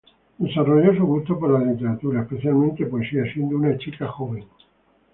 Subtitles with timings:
[0.39, 4.45] Desarrolló su gusto por la literatura, especialmente poesía, siendo una chica joven.